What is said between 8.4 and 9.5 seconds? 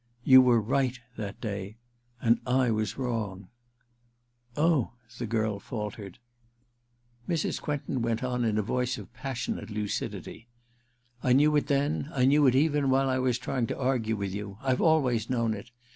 in a voice of pas